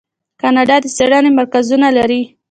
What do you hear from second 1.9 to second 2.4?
لري.